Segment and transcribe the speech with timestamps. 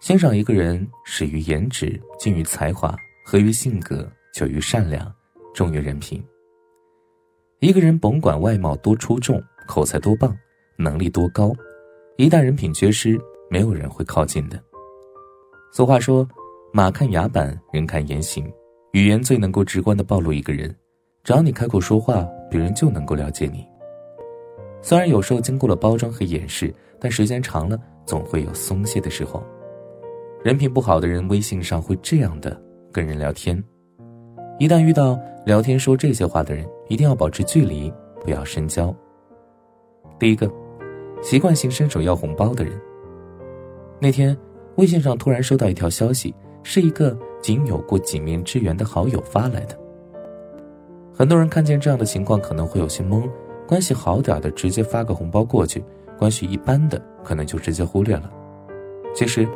[0.00, 2.94] 欣赏一个人，始于颜值，精于才华，
[3.24, 5.10] 合于性格，久于善良，
[5.54, 6.22] 重于人品。
[7.60, 10.36] 一个人甭管外貌多出众，口才多棒，
[10.76, 11.54] 能力多高，
[12.18, 13.18] 一旦人品缺失，
[13.48, 14.62] 没有人会靠近的。
[15.72, 16.28] 俗话说
[16.70, 18.52] ：“马看牙板，人看言行。”
[18.92, 20.72] 语言最能够直观的暴露一个人，
[21.24, 23.66] 只要你开口说话，别人就能够了解你。
[24.84, 29.42] 虽然有时候经过了包装和掩饰，但时间长了，总会有松懈的时候。
[30.42, 32.54] 人品不好的人，微信上会这样的
[32.92, 33.64] 跟人聊天。
[34.58, 37.90] 一旦遇到聊天说这些话的人，一定要保持距离，
[38.20, 38.94] 不要深交。
[40.18, 40.52] 第一个，
[41.22, 42.78] 习惯性伸手要红包的人。
[43.98, 44.36] 那天，
[44.76, 49.74] 微信上突然收到一条消息，是一个仅有过几面之缘的好友发来的。
[51.14, 53.26] 很多人看见这样的情况可能会有些懵，
[53.66, 55.84] 关系好点的直接发个红包过去，
[56.18, 58.30] 关系一般的可能就直接忽略了。
[59.14, 59.48] 其实。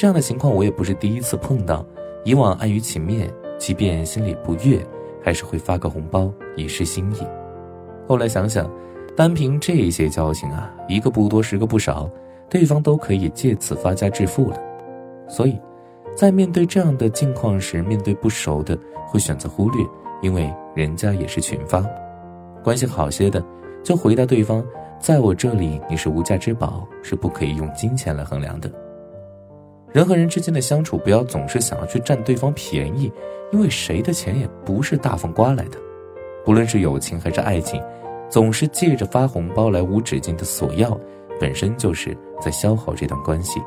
[0.00, 1.84] 这样的情况我也不是第一次碰到，
[2.22, 4.80] 以往碍于情面，即便心里不悦，
[5.20, 7.26] 还是会发个红包以示心意。
[8.06, 8.70] 后来想想，
[9.16, 12.08] 单凭这些交情啊，一个不多十个不少，
[12.48, 14.56] 对方都可以借此发家致富了。
[15.28, 15.60] 所以，
[16.14, 19.84] 在面对这样的境况时，面对不熟的会选择忽略，
[20.22, 21.84] 因为人家也是群发。
[22.68, 23.42] 关系好些的，
[23.82, 24.62] 就回答对方，
[25.00, 28.70] 在我这里你是无价之宝，是不可以用金钱来衡量的。
[29.90, 33.10] 人和人之间的相处，不要总是想要去占对方便宜，
[33.52, 35.78] 因为谁的钱也不是大风刮来的。
[36.44, 37.82] 不论是友情还是爱情，
[38.28, 40.94] 总是借着发红包来无止境的索要，
[41.40, 43.62] 本身就是在消耗这段关系。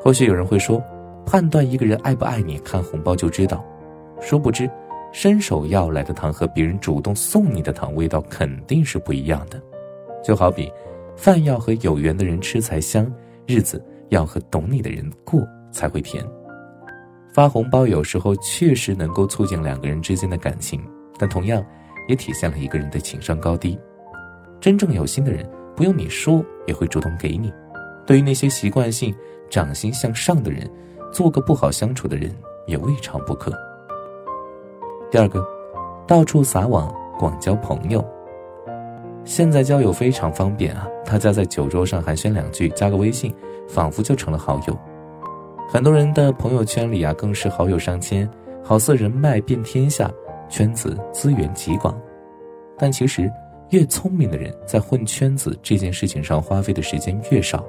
[0.00, 0.82] 或许有人会说，
[1.26, 3.62] 判断一个人爱不爱你，看红包就知道。
[4.18, 4.66] 殊不知，
[5.12, 9.62] 伸手要来的糖和别人主动送你的糖，味道肯定是不一样的。
[10.24, 10.72] 就好比，
[11.16, 13.10] 饭要和有缘的人吃才香，
[13.46, 13.82] 日子。
[14.12, 16.22] 要和懂你的人过才会甜。
[17.32, 20.86] 发红包有时候确实能够促进两个人之间的感情，
[21.18, 21.64] 但同样
[22.10, 23.80] 也体现了一个人的情商高低。
[24.60, 27.50] 真正有心的人，不用你说也会主动给你。
[28.06, 29.14] 对于那些习惯性
[29.48, 30.70] 掌心向上的人，
[31.10, 32.30] 做个不好相处的人
[32.66, 33.50] 也未尝不可。
[35.12, 35.46] 第二个，
[36.06, 38.02] 到处撒网广交朋友。
[39.24, 43.32] 现在交友非常方便啊，大家在酒桌上寒暄两句，加个微信。
[43.68, 44.76] 仿佛就成了好友，
[45.68, 48.28] 很多人的朋友圈里啊，更是好友上千，
[48.62, 50.10] 好似人脉遍天下，
[50.48, 51.98] 圈子资源极广。
[52.76, 53.30] 但其实，
[53.70, 57.64] 越聪明的人在混圈子这件事情上花费的时间越少，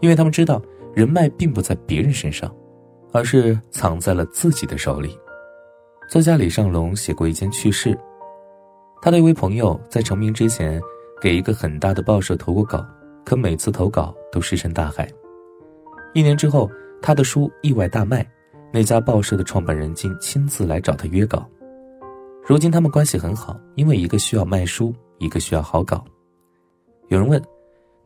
[0.00, 0.60] 因为他们知道
[0.94, 2.54] 人脉并不在别人身上，
[3.12, 5.18] 而是藏在了自己的手里。
[6.08, 7.98] 作家李尚龙写过一件趣事，
[9.02, 10.80] 他的一位朋友在成名之前，
[11.20, 12.86] 给一个很大的报社投过稿。
[13.24, 15.08] 可每次投稿都石沉大海。
[16.14, 16.70] 一年之后，
[17.02, 18.24] 他的书意外大卖，
[18.72, 21.44] 那家报社的创办人竟亲自来找他约稿。
[22.46, 26.04] 如今他们关系很好，因为一个需要卖书，一个需要好稿。
[27.08, 27.42] 有人问：“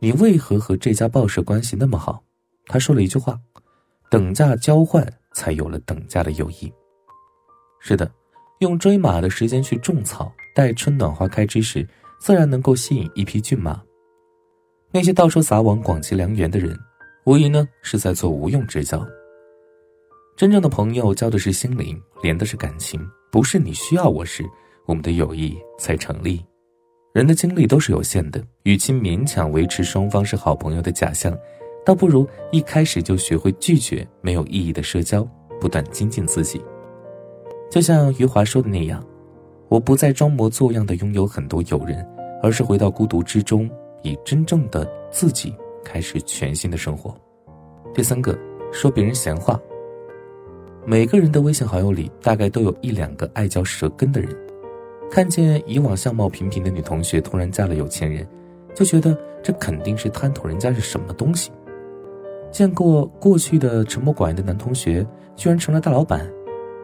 [0.01, 2.23] 你为何和这家报社关系那么好？”
[2.65, 3.39] 他说了一句话
[4.09, 6.73] ：“等价交换，才有了等价的友谊。”
[7.81, 8.09] 是的，
[8.59, 11.85] 用追马的时间去种草，待春暖花开之时，
[12.19, 13.81] 自然能够吸引一匹骏马。
[14.91, 16.77] 那些到处撒网广结良缘的人，
[17.25, 19.05] 无疑呢是在做无用之交。
[20.37, 24.43] 真正的朋友交的是心灵，连的是感情，不是你需要我时，
[24.85, 26.45] 我们的友谊才成立。
[27.13, 31.37] 人的精力都是有限的，与其勉强维持双方是好朋友的假象，
[31.85, 35.27] 倒不如一开始就学会拒绝没有意义的社交，
[35.59, 36.61] 不断精进自己。
[37.71, 39.03] 就像余华说的那样
[39.67, 42.05] ：“我不再装模作样的拥有很多友人，
[42.43, 43.67] 而是回到孤独之中。”
[44.03, 47.15] 以真正的自己开始全新的生活。
[47.93, 48.35] 第三个，
[48.71, 49.59] 说别人闲话。
[50.87, 54.35] 每个人的微信好友里，大概都有一两个爱嚼舌根的人。
[55.11, 58.27] 看见以往相貌平平的女同学突然嫁了有钱人，
[58.73, 61.51] 就觉得这肯定是贪图人家是什么东西。
[62.49, 65.05] 见过过去的沉默寡言的男同学
[65.35, 66.27] 居然成了大老板，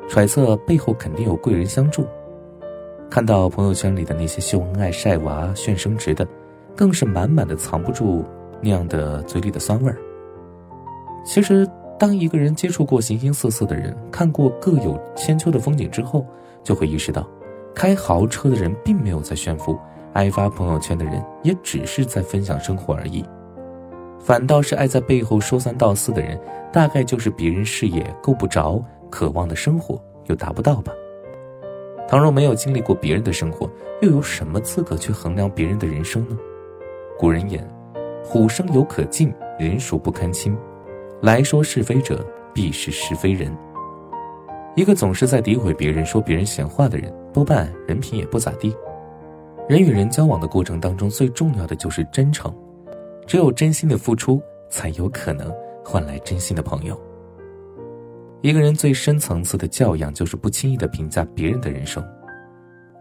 [0.07, 2.06] 揣测背后肯定有贵人相助。
[3.09, 6.27] 看到朋友圈里的那些秀恩爱、晒娃、炫升职的。
[6.77, 8.24] 更是满满的藏不住
[8.62, 9.98] 那样的嘴里的酸味儿。
[11.25, 11.68] 其实，
[11.98, 16.24] 当一个人接触过形形色色的人，看过各有千秋的风景之后，
[16.63, 17.27] 就会意识到，
[17.74, 19.75] 开豪车的人并没有在炫富，
[20.13, 23.25] 爱发朋友圈的人也只是在分享生活而已。
[24.19, 26.39] 反倒是爱在背后说三道四的人，
[26.71, 30.92] 大概就是别人视野够不着，渴望的生活又达不到吧。
[32.07, 33.69] 倘若没有经历过别人的生活，
[34.01, 36.38] 又有什么资格去衡量别人的人生呢？
[37.19, 37.68] 古人言
[38.24, 40.56] ：“虎生犹可近，人孰不堪亲。”
[41.21, 43.51] 来说是非者，必是是非人。
[44.75, 48.74] 一个总是在诋毁别人、说别人闲话的人，多半人品也不咋地。
[49.68, 52.54] 人与人交往的过程当中，最重要的就是真诚。
[53.25, 55.51] 只有真心的付出，才有可能
[55.83, 56.98] 换来真心的朋友。
[58.47, 62.01] 一个人最深层次的教养，就是不轻易的评价别人的人生。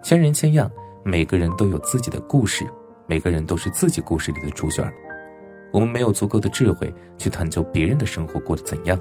[0.02, 0.68] 千人千样，
[1.04, 2.66] 每个人都有自己的故事，
[3.06, 4.84] 每个人都是自己故事里的主角。
[5.72, 8.98] 我们没有足够的智慧去探究别人的生活过得怎样。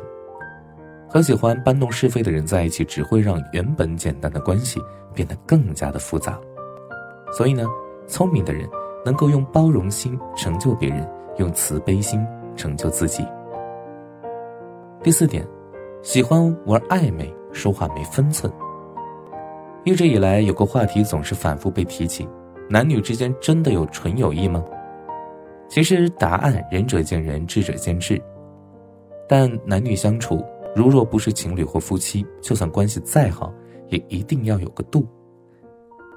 [1.09, 4.80] 和喜欢搬弄是非的人在一起，只会让原本简单的关系
[5.15, 6.39] 变得更加的复杂。
[7.31, 7.65] 所以呢，
[8.06, 8.69] 聪明的人
[9.03, 11.09] 能够用包容心成就别人，
[11.39, 12.24] 用慈悲心
[12.56, 13.25] 成就自己。
[15.01, 15.44] 第四点，
[16.06, 18.54] 喜欢玩暧昧，说话没分寸。
[19.84, 22.30] 一直以来，有个话题总是反复被提起：
[22.69, 24.63] 男女之间真的有纯友谊吗？
[25.68, 28.22] 其实答案仁者见仁，智者见智。
[29.28, 33.52] 但男女相处，如若不是情侣或夫妻，就算关系再好，
[33.90, 35.07] 也一定要有个度。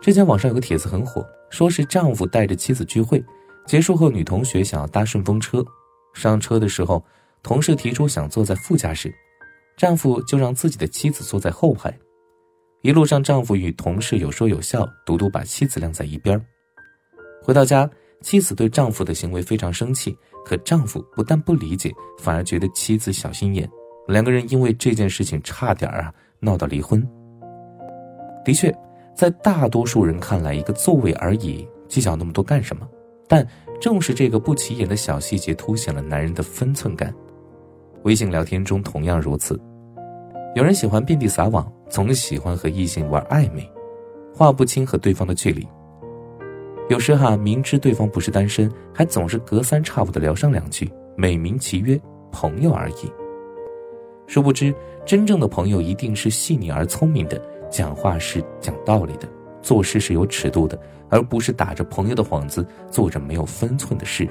[0.02, 3.24] 之前网上有个帖子很火，说是丈夫带着妻子聚会，
[3.64, 5.64] 结束后女同学想要搭顺风车，
[6.12, 7.02] 上车的时候，
[7.42, 9.10] 同事提出想坐在副驾驶，
[9.78, 11.96] 丈夫就让自己的妻子坐在后排。
[12.82, 16.38] 一路上，丈夫与同事有说有笑，独独把妻子晾在一边。
[17.42, 17.88] 回到家。
[18.20, 20.12] 妻子对丈夫的行为非常生气，
[20.44, 23.70] 可丈夫不但不理解，反而觉得妻子小心眼。
[24.08, 27.00] 两个人因为这件事情差点啊闹到离婚。
[28.44, 28.76] 的确，
[29.14, 32.88] 在大多数人看来，一个座位而已，计较那么多干什么？
[33.28, 33.46] 但
[33.80, 37.14] 正是这个不起眼的小细节，凸显了男人的分寸感。
[38.04, 39.60] 微信聊天中同样如此，
[40.54, 43.68] 有人喜欢遍地撒网，总喜欢和异性玩暧昧，
[44.32, 45.66] 划不清和对方的距离。
[46.88, 52.00] 有时哈，明知对方不是单身，还总是隔三差五的聊上两句，美名其曰
[52.30, 53.12] 朋友而已。
[54.26, 54.74] 殊不知，
[55.04, 59.28] 真正的朋友一定是细腻而聪明的，讲话是讲道理的，
[59.60, 60.78] 做事是有尺度的，
[61.10, 64.28] 而不是打着朋友的幌子做着没有分寸的事。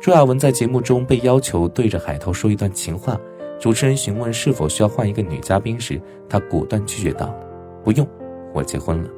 [0.00, 3.18] 朱亚文在节目中被要求对着海涛说一段情话，
[3.58, 7.34] 主持人询问是否需要换一个女嘉宾时，他果断拒绝道
[7.82, 8.06] ：“不用，
[8.54, 9.10] 我结婚了。”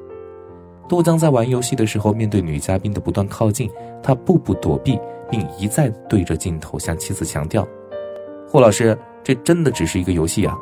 [0.88, 3.70] 杜江在玩游戏的时候，面对女嘉宾的不断靠近，
[4.02, 4.98] 他步步躲避，
[5.30, 7.68] 并一再对着镜头向妻子强调
[8.48, 10.58] ：“霍老师，这真的只是一个游戏啊。”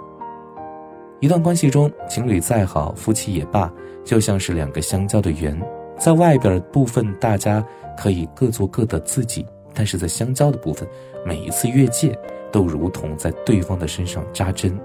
[1.20, 3.72] 一段关系中，情侣再好，夫妻也罢，
[4.04, 5.56] 就像是两个相交的圆，
[5.96, 7.64] 在外边部分大家
[7.96, 10.88] 可以各做各的自己，但是在相交的部分，
[11.24, 12.18] 每一次越界
[12.50, 14.78] 都如同在对方的身上扎针。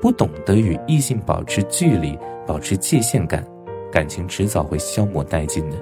[0.00, 3.44] 不懂得与异性保持距离，保持界限感。
[3.92, 5.76] 感情迟早会消磨殆尽的，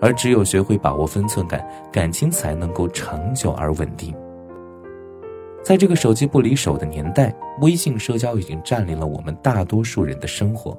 [0.00, 4.14] 而只有学会把握分寸感，感情才能够长久而稳定。
[5.62, 10.76] 在这个手机不离手的年代，微信社交已经占领了我们大多数人的生活，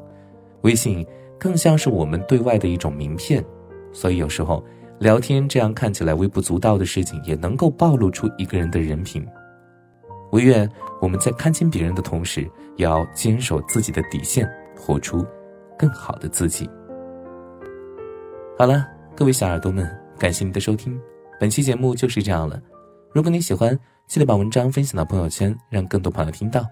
[0.62, 1.06] 微信
[1.40, 3.44] 更像是我们对外的一种名片，
[3.92, 4.64] 所以有时候
[5.00, 9.26] 聊天这样看起来微不足道的事情，也能够暴露出一个人的人品。
[10.32, 10.70] 唯愿
[11.02, 12.42] 我们在看清别人的同时，
[12.76, 15.26] 也要坚守自己的底线，活出。
[15.78, 16.70] 更好的自己。
[18.58, 18.86] 好了，
[19.16, 21.00] 各位小耳朵们，感谢您的收听，
[21.40, 22.62] 本期节目就是这样了。
[23.14, 26.66] 如果你喜欢，记得把文章分享到朋友圈，让更多朋友听到。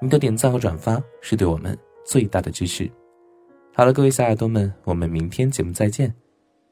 [0.00, 2.90] 您的点赞和转发是对我们最大的支持。
[3.74, 6.14] 好了，各位小耳朵们，我们明天节目再见，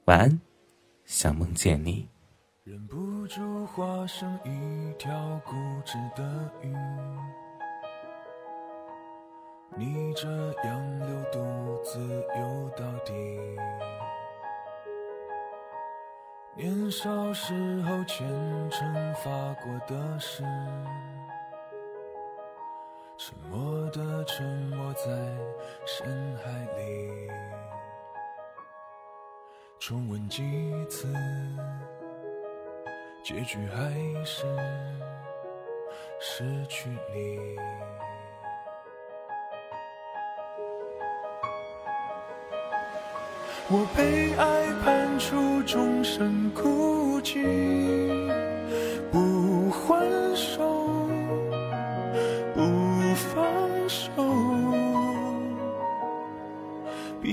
[0.06, 0.40] 晚安，
[1.04, 2.08] 想梦见你。
[2.62, 5.52] 忍不住化身一条固
[5.84, 6.74] 执的鱼。
[9.76, 10.28] 逆着
[10.64, 12.00] 洋流独自
[12.38, 13.12] 游到底。
[16.56, 18.26] 年少时候虔
[18.70, 20.44] 诚发过的誓，
[23.18, 25.04] 沉默的沉没在
[25.84, 27.28] 深海里。
[29.86, 30.42] 重温几
[30.88, 31.06] 次，
[33.22, 33.92] 结局还
[34.24, 34.46] 是
[36.18, 37.38] 失去你。
[43.68, 47.44] 我被爱判处终身孤寂，
[49.12, 50.33] 不还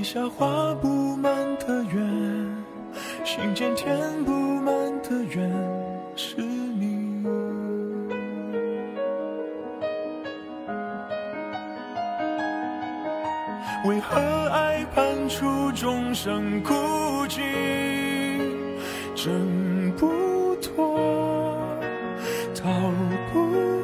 [0.01, 2.55] 笔下画不满的圆，
[3.23, 5.47] 心间填不满的缘，
[6.15, 7.23] 是你。
[13.85, 15.71] 为何爱判处？
[15.73, 16.73] 众生孤
[17.27, 17.39] 寂，
[19.13, 20.97] 挣不脱，
[22.55, 22.71] 逃
[23.31, 23.39] 不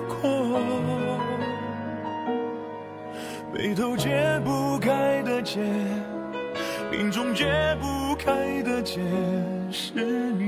[0.10, 0.60] 过，
[3.54, 5.62] 眉头解不开的结，
[7.18, 9.02] 命中解不开的结，
[9.72, 10.48] 是你。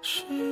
[0.00, 0.47] 是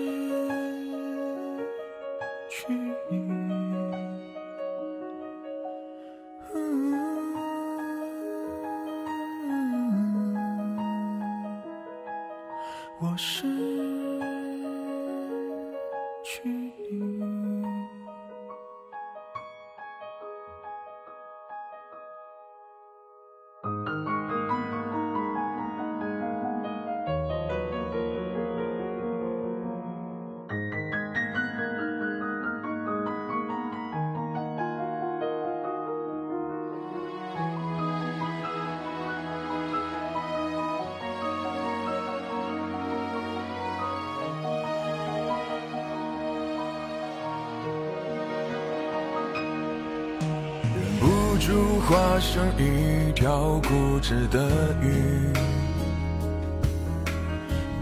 [51.39, 55.33] 住化成一条固执的鱼，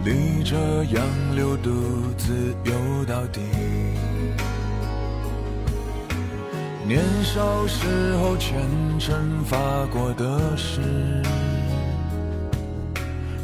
[0.04, 0.56] 逆着
[0.87, 1.70] 洋流独
[2.18, 3.40] 自游到底。
[6.87, 8.61] 年少时候虔
[8.99, 9.56] 诚发
[9.87, 10.80] 过的誓，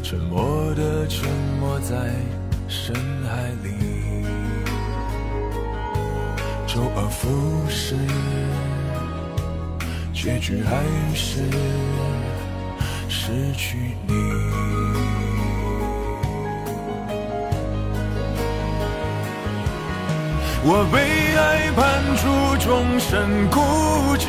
[0.02, 1.28] 沉默的沉
[1.60, 2.12] 没在
[2.68, 4.24] 深海里，
[6.66, 7.96] 周而复始。
[10.22, 10.76] 结局还
[11.14, 11.44] 是
[13.08, 14.12] 失去你。
[20.62, 20.98] 我被
[21.38, 22.20] 爱判处
[22.58, 23.60] 终身孤
[24.18, 24.28] 寂，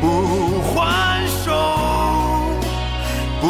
[0.00, 1.52] 不还手，
[3.42, 3.44] 不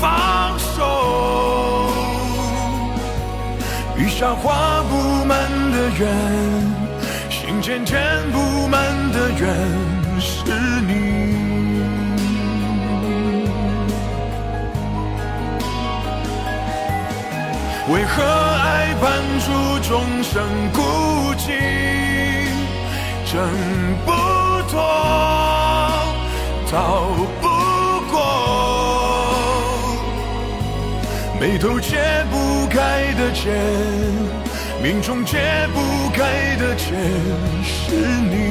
[0.00, 1.92] 放手。
[3.98, 5.38] 雨下画不满
[5.72, 6.89] 的圆。
[7.50, 8.80] 心渐渐布满
[9.10, 9.40] 的缘
[10.20, 10.44] 是
[10.86, 10.92] 你，
[17.92, 19.50] 为何爱判处
[19.82, 20.40] 众生
[20.72, 20.80] 孤
[21.34, 21.50] 寂，
[23.26, 23.34] 挣
[24.06, 24.12] 不
[24.70, 24.80] 脱，
[26.70, 26.76] 逃
[27.40, 27.48] 不
[28.12, 28.16] 过，
[31.40, 31.98] 眉头解
[32.30, 33.50] 不开的结。
[34.82, 35.38] 命中解
[35.74, 36.94] 不开的结
[37.62, 37.94] 是
[38.30, 38.50] 你。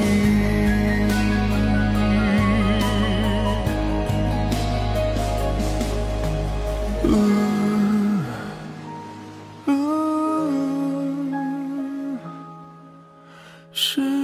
[13.71, 14.18] 是。